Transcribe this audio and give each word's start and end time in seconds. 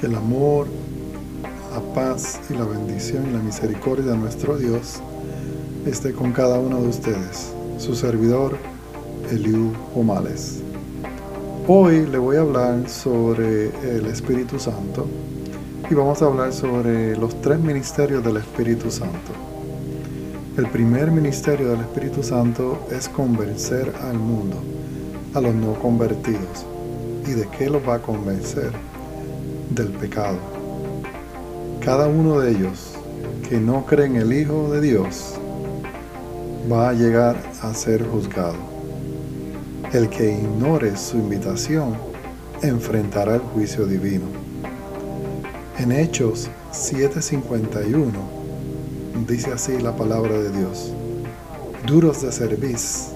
Que 0.00 0.06
el 0.06 0.14
amor, 0.14 0.68
la 1.72 1.80
paz 1.92 2.40
y 2.48 2.52
la 2.52 2.64
bendición 2.64 3.28
y 3.28 3.32
la 3.32 3.40
misericordia 3.40 4.12
de 4.12 4.16
nuestro 4.16 4.56
Dios 4.56 5.00
esté 5.86 6.12
con 6.12 6.30
cada 6.30 6.60
uno 6.60 6.80
de 6.80 6.88
ustedes. 6.88 7.52
Su 7.78 7.96
servidor, 7.96 8.56
Eliu 9.32 9.72
Omales. 9.96 10.60
Hoy 11.66 12.06
le 12.06 12.18
voy 12.18 12.36
a 12.36 12.42
hablar 12.42 12.88
sobre 12.88 13.70
el 13.96 14.06
Espíritu 14.06 14.60
Santo 14.60 15.08
y 15.90 15.94
vamos 15.94 16.22
a 16.22 16.26
hablar 16.26 16.52
sobre 16.52 17.16
los 17.16 17.40
tres 17.40 17.58
ministerios 17.58 18.22
del 18.22 18.36
Espíritu 18.36 18.92
Santo. 18.92 19.32
El 20.56 20.68
primer 20.68 21.10
ministerio 21.10 21.70
del 21.70 21.80
Espíritu 21.80 22.22
Santo 22.22 22.86
es 22.92 23.08
convencer 23.08 23.92
al 24.08 24.18
mundo, 24.18 24.58
a 25.34 25.40
los 25.40 25.54
no 25.54 25.74
convertidos. 25.74 26.64
¿Y 27.26 27.32
de 27.32 27.48
qué 27.48 27.68
los 27.68 27.82
va 27.86 27.96
a 27.96 27.98
convencer? 27.98 28.70
Del 29.70 29.88
pecado. 29.88 30.38
Cada 31.84 32.08
uno 32.08 32.40
de 32.40 32.52
ellos 32.52 32.94
que 33.48 33.60
no 33.60 33.84
cree 33.84 34.06
en 34.06 34.16
el 34.16 34.32
Hijo 34.32 34.70
de 34.72 34.80
Dios 34.80 35.34
va 36.70 36.90
a 36.90 36.92
llegar 36.94 37.36
a 37.62 37.74
ser 37.74 38.06
juzgado. 38.06 38.56
El 39.92 40.08
que 40.08 40.32
ignore 40.32 40.96
su 40.96 41.18
invitación 41.18 41.96
enfrentará 42.62 43.36
el 43.36 43.40
juicio 43.40 43.86
divino. 43.86 44.26
En 45.78 45.92
Hechos 45.92 46.48
7:51 46.72 48.10
dice 49.26 49.52
así 49.52 49.78
la 49.78 49.94
palabra 49.94 50.38
de 50.38 50.50
Dios. 50.50 50.92
Duros 51.86 52.22
de 52.22 52.32
cerviz 52.32 53.10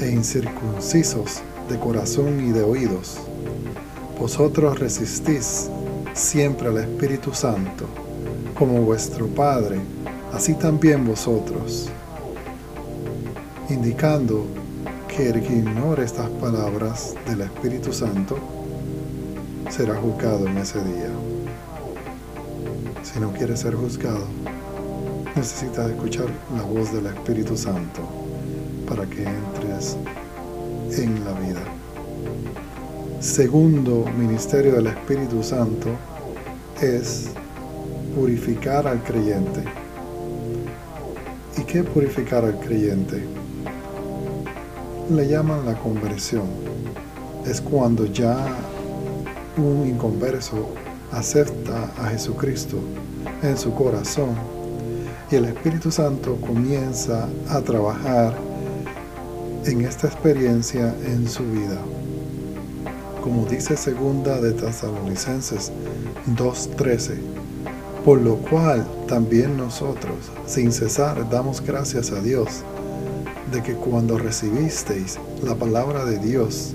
e 0.00 0.10
incircuncisos 0.10 1.42
de 1.68 1.78
corazón 1.78 2.46
y 2.46 2.52
de 2.52 2.62
oídos, 2.62 3.18
vosotros 4.18 4.78
resistís 4.78 5.70
siempre 6.14 6.68
al 6.68 6.78
Espíritu 6.78 7.32
Santo, 7.32 7.86
como 8.58 8.82
vuestro 8.82 9.26
Padre, 9.26 9.78
así 10.32 10.54
también 10.54 11.06
vosotros, 11.06 11.88
indicando 13.68 14.46
que 15.08 15.30
el 15.30 15.42
que 15.42 15.54
ignore 15.54 16.04
estas 16.04 16.28
palabras 16.30 17.14
del 17.26 17.42
Espíritu 17.42 17.92
Santo 17.92 18.38
será 19.68 19.94
juzgado 19.96 20.46
en 20.46 20.58
ese 20.58 20.78
día. 20.84 21.10
Si 23.02 23.18
no 23.18 23.32
quiere 23.32 23.56
ser 23.56 23.74
juzgado, 23.74 24.26
necesitas 25.34 25.90
escuchar 25.90 26.26
la 26.56 26.62
voz 26.62 26.92
del 26.92 27.06
Espíritu 27.06 27.56
Santo 27.56 28.02
para 28.86 29.06
que 29.06 29.24
entres 29.24 29.96
en 30.92 31.24
la 31.24 31.32
vida. 31.32 31.79
Segundo 33.20 34.06
ministerio 34.16 34.76
del 34.76 34.86
Espíritu 34.86 35.42
Santo 35.42 35.90
es 36.80 37.28
purificar 38.16 38.86
al 38.88 39.02
creyente. 39.02 39.62
¿Y 41.58 41.64
qué 41.64 41.84
purificar 41.84 42.46
al 42.46 42.58
creyente? 42.58 43.22
Le 45.10 45.28
llaman 45.28 45.66
la 45.66 45.74
conversión. 45.74 46.46
Es 47.44 47.60
cuando 47.60 48.06
ya 48.06 48.38
un 49.58 49.86
inconverso 49.86 50.70
acepta 51.12 51.92
a 51.98 52.08
Jesucristo 52.08 52.78
en 53.42 53.58
su 53.58 53.74
corazón 53.74 54.30
y 55.30 55.36
el 55.36 55.44
Espíritu 55.44 55.90
Santo 55.90 56.36
comienza 56.36 57.28
a 57.50 57.60
trabajar 57.60 58.34
en 59.66 59.82
esta 59.82 60.06
experiencia 60.06 60.94
en 61.04 61.28
su 61.28 61.42
vida. 61.44 61.82
Como 63.22 63.44
dice 63.44 63.76
segunda 63.76 64.40
de 64.40 64.52
Tesalonicenses 64.52 65.70
2:13, 66.36 67.18
por 68.04 68.18
lo 68.20 68.36
cual 68.36 68.86
también 69.06 69.58
nosotros, 69.58 70.16
sin 70.46 70.72
cesar, 70.72 71.28
damos 71.28 71.60
gracias 71.60 72.12
a 72.12 72.20
Dios 72.22 72.62
de 73.52 73.62
que 73.62 73.74
cuando 73.74 74.16
recibisteis 74.16 75.18
la 75.42 75.54
palabra 75.54 76.04
de 76.04 76.18
Dios 76.18 76.72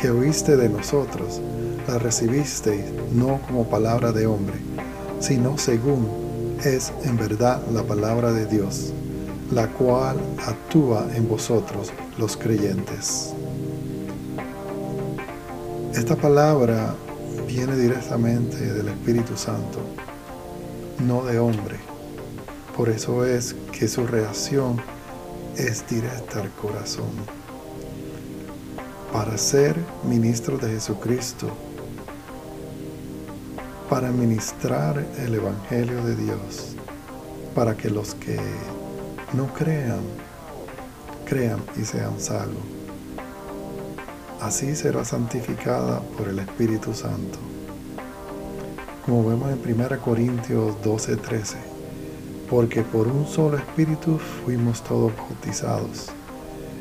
que 0.00 0.10
oíste 0.10 0.56
de 0.56 0.70
nosotros, 0.70 1.40
la 1.86 1.98
recibisteis 1.98 2.84
no 3.12 3.40
como 3.46 3.64
palabra 3.64 4.12
de 4.12 4.26
hombre, 4.26 4.56
sino 5.20 5.58
según 5.58 6.08
es 6.64 6.92
en 7.04 7.18
verdad 7.18 7.60
la 7.72 7.82
palabra 7.82 8.32
de 8.32 8.46
Dios, 8.46 8.92
la 9.50 9.68
cual 9.68 10.16
actúa 10.46 11.06
en 11.14 11.28
vosotros 11.28 11.92
los 12.16 12.36
creyentes. 12.36 13.34
Esta 15.94 16.16
palabra 16.16 16.94
viene 17.46 17.76
directamente 17.76 18.56
del 18.56 18.88
Espíritu 18.88 19.36
Santo, 19.36 19.78
no 21.00 21.22
de 21.22 21.38
hombre. 21.38 21.76
Por 22.74 22.88
eso 22.88 23.26
es 23.26 23.54
que 23.72 23.86
su 23.88 24.06
reacción 24.06 24.80
es 25.54 25.86
directa 25.86 26.40
al 26.40 26.50
corazón. 26.52 27.10
Para 29.12 29.36
ser 29.36 29.76
ministro 30.02 30.56
de 30.56 30.70
Jesucristo, 30.70 31.48
para 33.90 34.10
ministrar 34.10 35.04
el 35.18 35.34
Evangelio 35.34 36.02
de 36.06 36.16
Dios, 36.16 36.74
para 37.54 37.76
que 37.76 37.90
los 37.90 38.14
que 38.14 38.40
no 39.34 39.52
crean, 39.52 40.00
crean 41.26 41.60
y 41.76 41.84
sean 41.84 42.18
salvos. 42.18 42.81
Así 44.42 44.74
será 44.74 45.04
santificada 45.04 46.00
por 46.18 46.26
el 46.26 46.40
Espíritu 46.40 46.92
Santo. 46.92 47.38
Como 49.06 49.24
vemos 49.28 49.52
en 49.52 49.80
1 49.80 50.00
Corintios 50.00 50.82
12, 50.82 51.16
13, 51.16 51.58
porque 52.50 52.82
por 52.82 53.06
un 53.06 53.24
solo 53.24 53.56
Espíritu 53.56 54.18
fuimos 54.18 54.82
todos 54.82 55.12
bautizados, 55.16 56.08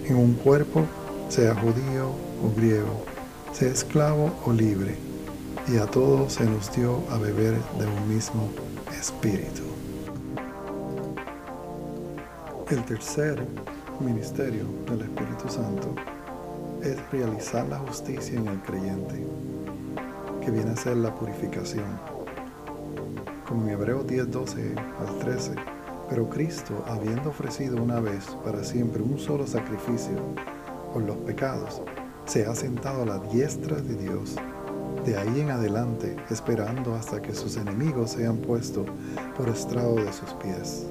en 0.06 0.16
un 0.16 0.34
cuerpo, 0.34 0.84
sea 1.30 1.54
judío 1.54 2.10
o 2.44 2.52
griego, 2.58 3.06
sea 3.54 3.70
esclavo 3.70 4.32
o 4.44 4.52
libre 4.52 4.98
y 5.72 5.78
a 5.78 5.86
todos 5.86 6.34
se 6.34 6.46
nos 6.46 6.76
dio 6.76 7.04
a 7.12 7.20
beber 7.20 7.54
de 7.78 7.86
un 7.86 8.10
mismo 8.10 8.50
espíritu. 9.00 9.62
El 12.72 12.84
tercer 12.86 13.46
ministerio 14.00 14.66
del 14.88 15.02
Espíritu 15.02 15.48
Santo 15.48 15.94
es 16.84 16.98
realizar 17.12 17.68
la 17.68 17.78
justicia 17.80 18.40
en 18.40 18.48
el 18.48 18.60
creyente, 18.62 19.26
que 20.44 20.52
viene 20.52 20.72
a 20.72 20.76
ser 20.76 20.98
la 20.98 21.14
purificación. 21.14 21.86
Como 23.48 23.64
en 23.64 23.70
Hebreos 23.70 24.08
10, 24.08 24.32
12 24.32 24.76
al 25.00 25.20
13, 25.20 25.56
pero 26.10 26.30
Cristo, 26.30 26.84
habiendo 26.88 27.30
ofrecido 27.30 27.82
una 27.82 28.00
vez 28.00 28.26
para 28.44 28.64
siempre 28.64 29.02
un 29.02 29.20
solo 29.20 29.46
sacrificio 29.46 30.18
por 30.94 31.04
los 31.04 31.18
pecados, 31.18 31.82
se 32.26 32.46
ha 32.46 32.56
sentado 32.56 33.04
a 33.04 33.06
la 33.06 33.20
diestra 33.20 33.78
de 33.78 33.96
Dios 33.96 34.36
de 35.06 35.18
ahí 35.18 35.40
en 35.40 35.50
adelante, 35.50 36.16
esperando 36.30 36.94
hasta 36.96 37.22
que 37.22 37.34
sus 37.34 37.58
enemigos 37.58 38.12
sean 38.12 38.38
puestos 38.38 38.86
por 39.38 39.50
estrado 39.50 39.96
de 39.96 40.14
sus 40.14 40.30
pies. 40.34 40.86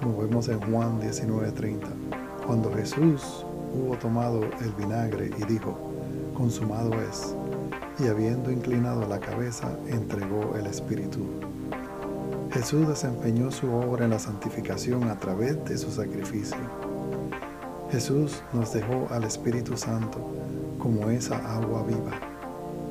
Como 0.00 0.18
vemos 0.18 0.48
en 0.48 0.60
Juan 0.60 1.00
19:30, 1.00 1.88
cuando 2.46 2.72
Jesús 2.74 3.46
hubo 3.76 3.96
tomado 3.96 4.42
el 4.42 4.72
vinagre 4.72 5.30
y 5.38 5.44
dijo, 5.44 5.76
consumado 6.34 6.92
es, 7.10 7.34
y 7.98 8.08
habiendo 8.08 8.50
inclinado 8.50 9.06
la 9.06 9.20
cabeza, 9.20 9.76
entregó 9.88 10.56
el 10.56 10.66
Espíritu. 10.66 11.26
Jesús 12.52 12.88
desempeñó 12.88 13.50
su 13.50 13.72
obra 13.72 14.04
en 14.04 14.10
la 14.10 14.18
santificación 14.18 15.04
a 15.10 15.18
través 15.18 15.64
de 15.64 15.76
su 15.76 15.90
sacrificio. 15.90 16.58
Jesús 17.90 18.42
nos 18.52 18.72
dejó 18.72 19.08
al 19.10 19.24
Espíritu 19.24 19.76
Santo 19.76 20.18
como 20.78 21.10
esa 21.10 21.36
agua 21.56 21.82
viva 21.82 22.12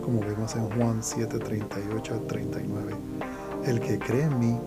como 0.05 0.19
vemos 0.19 0.55
en 0.55 0.69
Juan 0.69 1.01
7, 1.01 1.39
38 1.39 2.13
al 2.13 2.27
39. 2.27 2.93
El 3.65 3.79
que 3.79 3.97
cree 3.97 4.21
en 4.21 4.39
mí, 4.39 4.59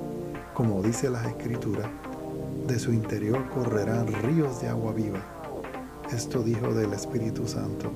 como 0.53 0.83
dice 0.83 1.09
la 1.09 1.25
Escritura, 1.29 1.89
de 2.67 2.77
su 2.81 2.93
interior 2.93 3.49
correrán 3.49 4.09
ríos 4.09 4.61
de 4.61 4.69
agua 4.69 4.93
viva. 4.93 5.21
Esto 6.13 6.43
dijo 6.43 6.73
del 6.73 6.95
Espíritu 6.95 7.47
Santo, 7.47 7.93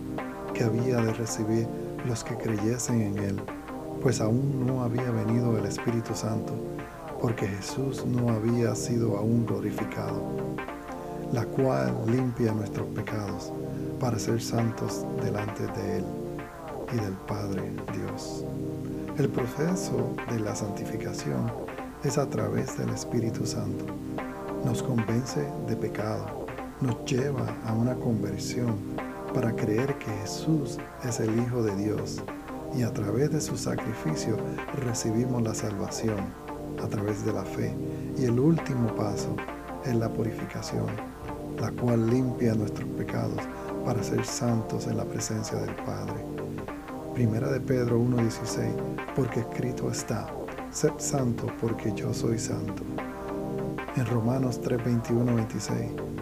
que 0.53 0.65
había 0.65 0.99
de 0.99 1.15
recibir 1.15 1.67
los 2.07 2.23
que 2.23 2.37
creyesen 2.37 3.01
en 3.01 3.19
él, 3.19 3.41
pues 4.03 4.21
aún 4.21 4.67
no 4.67 4.83
había 4.83 5.11
venido 5.11 5.57
el 5.57 5.65
Espíritu 5.65 6.15
Santo, 6.15 6.53
porque 7.23 7.47
Jesús 7.47 8.05
no 8.05 8.31
había 8.31 8.75
sido 8.75 9.17
aún 9.17 9.47
glorificado, 9.47 10.21
la 11.33 11.47
cual 11.47 11.95
limpia 12.07 12.53
nuestros 12.53 12.87
pecados 12.89 13.51
para 13.99 14.19
ser 14.19 14.43
santos 14.43 15.07
delante 15.23 15.67
de 15.69 15.99
él 15.99 16.05
y 16.93 16.97
del 16.97 17.15
Padre 17.27 17.73
Dios. 17.95 18.45
El 19.17 19.31
proceso 19.31 20.15
de 20.31 20.41
la 20.41 20.55
santificación 20.55 21.51
es 22.05 22.19
a 22.19 22.29
través 22.29 22.77
del 22.77 22.91
Espíritu 22.91 23.47
Santo. 23.47 23.87
Nos 24.67 24.83
convence 24.83 25.47
de 25.67 25.77
pecado, 25.77 26.42
nos 26.83 27.05
lleva 27.05 27.57
a 27.65 27.73
una 27.73 27.95
conversión 27.95 28.77
para 29.33 29.55
creer 29.55 29.97
que 29.99 30.11
Jesús 30.23 30.79
es 31.05 31.21
el 31.21 31.39
Hijo 31.39 31.63
de 31.63 31.75
Dios 31.77 32.21
y 32.77 32.83
a 32.83 32.93
través 32.93 33.31
de 33.31 33.41
su 33.41 33.57
sacrificio 33.57 34.37
recibimos 34.85 35.43
la 35.43 35.55
salvación 35.55 36.19
a 36.83 36.89
través 36.89 37.25
de 37.25 37.33
la 37.33 37.45
fe. 37.45 37.75
Y 38.19 38.25
el 38.25 38.39
último 38.39 38.95
paso 38.95 39.37
es 39.85 39.95
la 39.95 40.09
purificación, 40.09 40.87
la 41.61 41.71
cual 41.71 42.09
limpia 42.11 42.55
nuestros 42.55 42.89
pecados 42.91 43.41
para 43.85 44.03
ser 44.03 44.25
santos 44.25 44.87
en 44.87 44.97
la 44.97 45.05
presencia 45.05 45.59
del 45.59 45.75
Padre. 45.77 46.25
Primera 47.15 47.51
de 47.51 47.61
Pedro 47.61 48.01
1.16, 48.01 49.15
porque 49.15 49.41
escrito 49.41 49.91
está, 49.91 50.27
sed 50.71 50.93
santo 50.99 51.47
porque 51.61 51.93
yo 51.95 52.13
soy 52.13 52.39
santo. 52.39 52.83
En 53.97 54.07
Romanos 54.07 54.61
3.21, 54.63 55.35
26, 55.35 55.91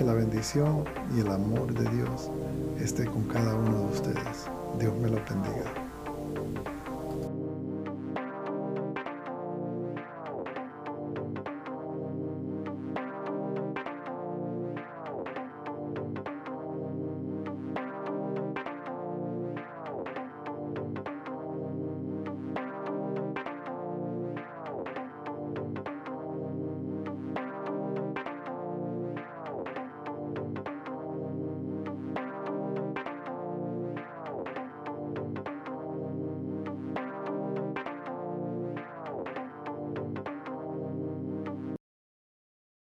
Que 0.00 0.06
la 0.06 0.14
bendición 0.14 0.84
y 1.14 1.20
el 1.20 1.30
amor 1.30 1.74
de 1.74 1.84
Dios 1.94 2.30
esté 2.82 3.04
con 3.04 3.24
cada 3.24 3.54
uno 3.54 3.80
de 3.80 3.84
ustedes. 3.92 4.48
Dios 4.78 4.96
me 4.96 5.10
lo 5.10 5.16
bendiga. 5.16 5.89